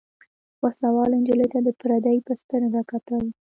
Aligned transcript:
وسله 0.63 0.89
والو 0.95 1.15
نجلۍ 1.21 1.47
ته 1.53 1.59
د 1.67 1.69
پردۍ 1.79 2.17
په 2.27 2.33
سترګه 2.41 2.81
کتل. 2.91 3.23